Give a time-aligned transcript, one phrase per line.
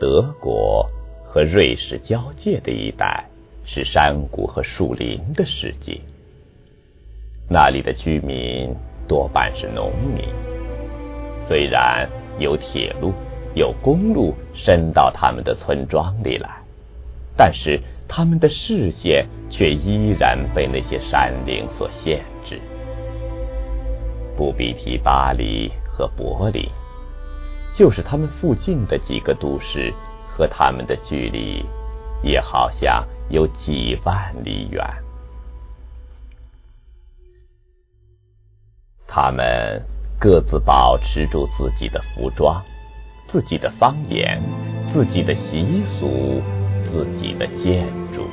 [0.00, 0.88] 德国
[1.26, 3.22] 和瑞士交界的一带
[3.66, 6.00] 是山谷和树林的世界，
[7.50, 8.74] 那里的居民
[9.06, 10.24] 多半是农民。
[11.46, 13.12] 虽然有铁路、
[13.54, 16.48] 有公路伸到他们的村庄里来，
[17.36, 22.58] 但是他们的视线却依然被那些山岭所限制。
[24.34, 26.66] 不必提巴黎和柏林。
[27.76, 29.92] 就是他们附近的几个都市，
[30.28, 31.64] 和他们的距离
[32.22, 34.84] 也好像有几万里远。
[39.06, 39.82] 他们
[40.18, 42.62] 各自保持住自己的服装、
[43.28, 44.42] 自己的方言、
[44.92, 46.42] 自己的习俗、
[46.84, 48.28] 自己的建筑。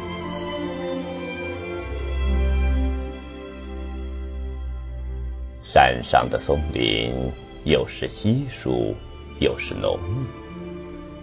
[5.64, 7.32] 山上的松林
[7.64, 8.96] 有时稀疏。
[9.40, 10.26] 又是浓密，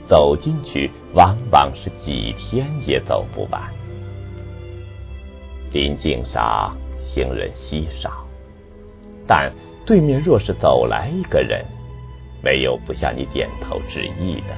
[0.07, 3.63] 走进去往往是几天也走不完。
[5.73, 8.27] 林径上行人稀少，
[9.27, 9.53] 但
[9.85, 11.65] 对面若是走来一个人，
[12.43, 14.55] 没有不向你点头致意的，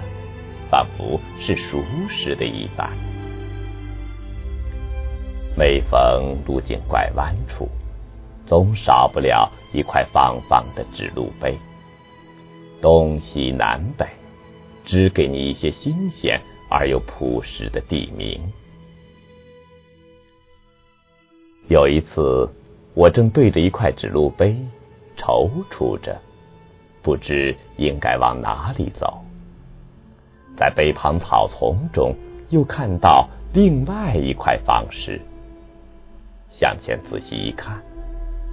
[0.70, 2.90] 仿佛是熟识的一般。
[5.56, 7.66] 每逢路径拐弯处，
[8.44, 11.56] 总少不了一块方方的指路碑。
[12.80, 14.06] 东西南北，
[14.84, 18.40] 只给你一些新鲜而又朴实的地名。
[21.68, 22.48] 有一次，
[22.94, 24.56] 我正对着一块指路碑
[25.16, 26.20] 踌躇着，
[27.02, 29.22] 不知应该往哪里走。
[30.56, 32.14] 在碑旁草丛中，
[32.50, 35.20] 又看到另外一块方石。
[36.52, 37.82] 向前仔细一看，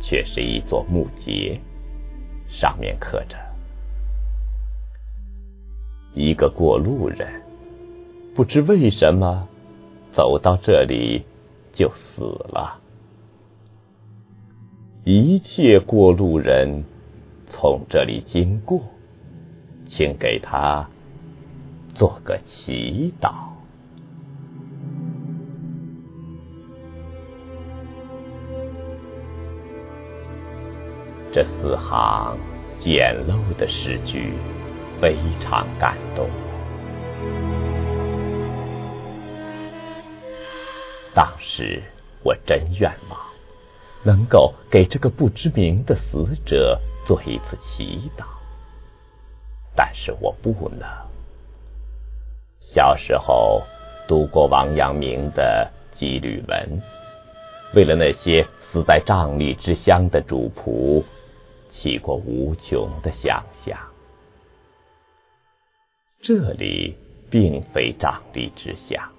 [0.02, 1.60] 却是一座木碣，
[2.50, 3.38] 上面刻着。
[6.14, 7.42] 一个过路人，
[8.36, 9.48] 不知为什么
[10.12, 11.24] 走到这里
[11.74, 12.80] 就死了。
[15.04, 16.84] 一切过路人
[17.50, 18.82] 从这里经过，
[19.88, 20.88] 请给他
[21.96, 23.32] 做个祈祷。
[31.34, 32.38] 这四行
[32.80, 34.34] 简陋的诗句。
[35.04, 36.30] 非常感动。
[41.14, 41.84] 当时
[42.24, 43.20] 我真愿望
[44.06, 48.24] 能够给这个不知名的死者做一次祈祷，
[49.76, 50.88] 但是我不能。
[52.62, 53.64] 小时候
[54.08, 56.82] 读过王阳明的《羁旅文》，
[57.76, 61.04] 为了那些死在瘴疠之乡的主仆，
[61.70, 63.93] 起过无穷的想象。
[66.26, 66.96] 这里
[67.30, 69.10] 并非瘴疠之乡，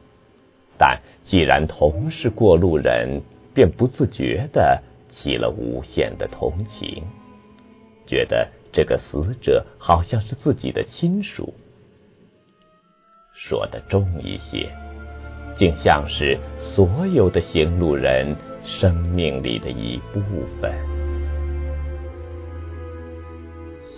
[0.78, 3.20] 但既然同是过路人，
[3.52, 7.04] 便不自觉的起了无限的同情，
[8.06, 11.52] 觉得这个死者好像是自己的亲属。
[13.34, 14.74] 说的重一些，
[15.58, 18.34] 竟像是所有的行路人
[18.64, 20.22] 生命里的一部
[20.58, 20.72] 分。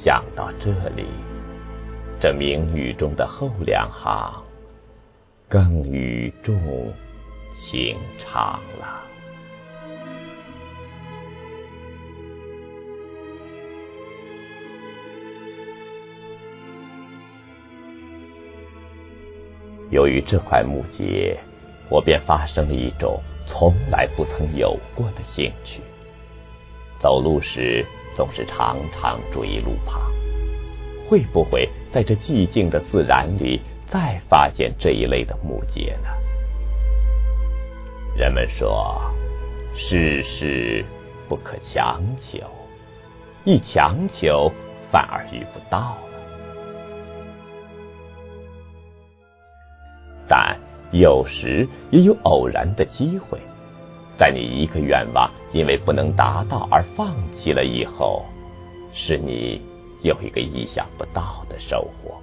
[0.03, 1.05] 想到这里。
[2.19, 4.43] 这名语中的后两行
[5.49, 6.57] 更语重
[7.55, 9.03] 情长了。
[19.91, 21.37] 由于这块木秸，
[21.91, 25.81] 我便发生了一种从来不曾有过的兴趣。
[26.99, 27.85] 走路时
[28.17, 30.16] 总是常常注意路旁。
[31.09, 36.09] 会不会在这寂静的自然里再发现这一类的木结呢？
[38.17, 39.01] 人们说，
[39.75, 40.85] 世事
[41.29, 42.39] 不可强求，
[43.45, 44.51] 一强求
[44.91, 45.99] 反而遇不到了。
[50.29, 50.59] 但
[50.91, 53.39] 有时也有偶然的机会，
[54.19, 58.25] 在你一个愿望因为不能达到而放弃了以后，
[58.93, 59.61] 使你。
[60.07, 62.15] 有一个意想不到的收获。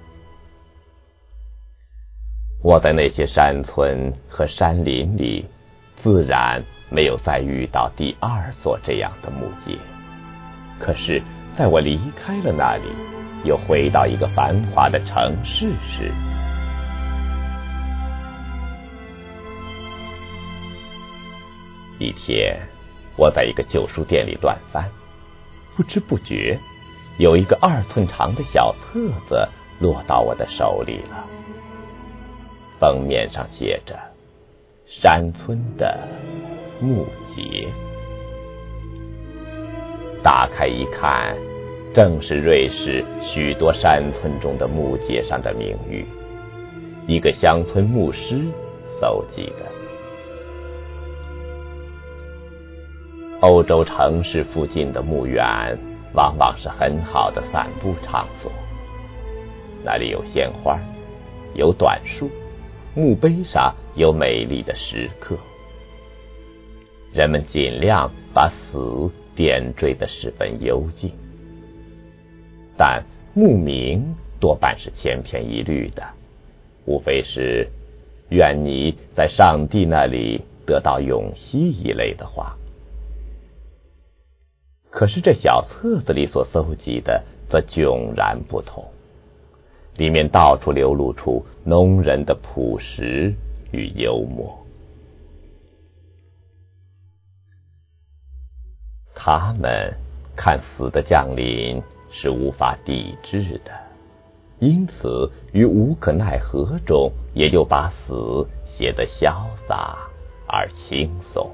[2.62, 5.44] 我在那些山村和山林里，
[6.02, 9.76] 自然没有再遇到第二座这样的木秸。
[10.80, 11.22] 可是，
[11.58, 12.84] 在我离开了那里，
[13.44, 16.10] 又回到一个繁华的城市时，
[21.98, 22.58] 一天，
[23.14, 24.90] 我在一个旧书店里乱翻，
[25.76, 26.58] 不知不觉。
[27.18, 31.24] 有一个二寸长的小册子落到我的手里了，
[32.80, 33.96] 封面上写着
[34.84, 35.96] “山村的
[36.80, 37.68] 木节”。
[40.24, 41.36] 打开一看，
[41.94, 46.04] 正是瑞士许多山村中的木节上的名誉，
[47.06, 48.40] 一个乡村牧师
[49.00, 49.70] 搜集的。
[53.40, 55.78] 欧洲城市附近的墓园
[56.14, 58.50] 往往是很好的散步场所，
[59.84, 60.80] 那里有鲜花，
[61.54, 62.30] 有短树，
[62.94, 65.36] 墓碑上有美丽的石刻，
[67.12, 69.10] 人们尽量把死。
[69.36, 71.10] 点缀的十分幽静，
[72.76, 73.02] 但
[73.34, 76.06] 墓名多半是千篇一律的，
[76.86, 77.68] 无非是
[78.30, 82.56] “愿你在上帝那里得到永息”一类的话。
[84.94, 88.84] 可是这小册子里所搜集的则迥然不同，
[89.96, 93.34] 里面到处流露出农人的朴实
[93.72, 94.56] 与幽默。
[99.16, 99.92] 他们
[100.36, 101.82] 看死的降临
[102.12, 103.72] 是无法抵制的，
[104.60, 109.98] 因此于无可奈何中，也就把死写得潇洒
[110.46, 111.50] 而轻松。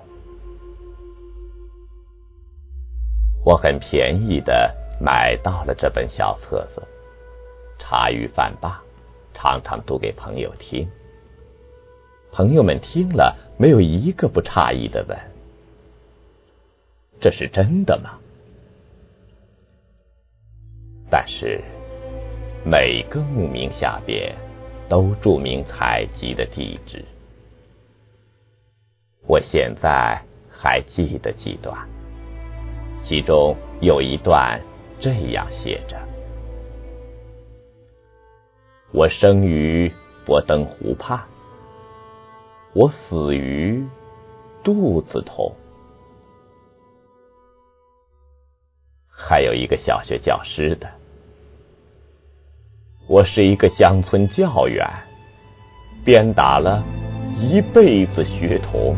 [3.42, 6.82] 我很便宜的买到了这本小册子，
[7.78, 8.82] 茶余饭罢，
[9.32, 10.88] 常常读给朋友听。
[12.32, 15.18] 朋友们听了，没有一个不诧异的问。
[17.20, 18.18] 这是真的吗？
[21.10, 21.60] 但是
[22.64, 24.34] 每个墓名下边
[24.88, 27.04] 都注明采集的地址。
[29.26, 31.76] 我现在还记得几段，
[33.02, 34.60] 其中有一段
[35.00, 35.98] 这样写着
[38.92, 39.92] ：“我生于
[40.24, 41.20] 博登湖畔，
[42.74, 43.84] 我死于
[44.62, 45.52] 肚子痛。”
[49.08, 50.88] 还有一个小学教师的，
[53.08, 54.88] 我是一个乡村教员，
[56.04, 56.82] 鞭打了
[57.38, 58.96] 一辈子学童。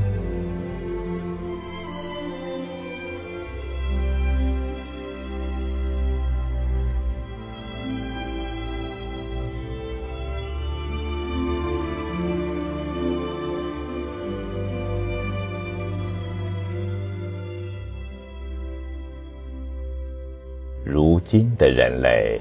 [21.33, 22.39] 今的人类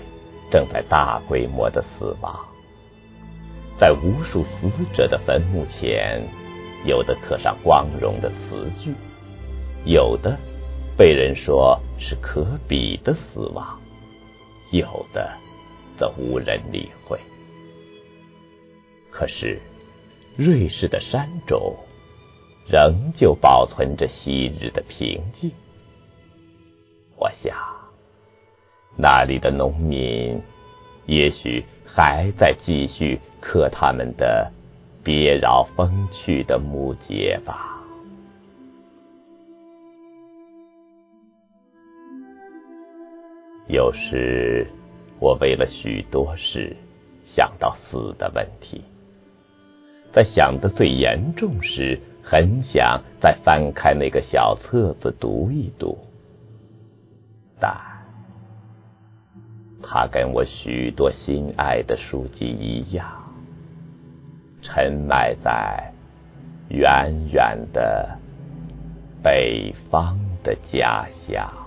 [0.52, 2.38] 正在大规模的死亡，
[3.80, 6.22] 在无数死者的坟墓前，
[6.86, 8.94] 有的刻上光荣的词句，
[9.86, 10.38] 有的
[10.98, 13.80] 被人说是可比的死亡，
[14.74, 15.38] 有的
[15.98, 17.18] 则无人理会。
[19.10, 19.62] 可是，
[20.36, 21.78] 瑞士的山中
[22.68, 25.50] 仍旧保存着昔日的平静。
[28.98, 30.42] 那里的农民，
[31.06, 34.52] 也许还在继续刻他们的
[35.04, 37.68] 别饶风趣的木节吧。
[43.68, 44.68] 有时，
[45.20, 46.76] 我为了许多事
[47.26, 48.84] 想到死的问题，
[50.12, 55.98] 在想的最严重时，很想再翻开那个小册子读一读，
[57.60, 57.91] 但。
[59.84, 63.08] 它跟我许多心爱的书籍一样，
[64.62, 65.92] 沉埋在
[66.70, 68.18] 远远的
[69.24, 71.61] 北方的家乡。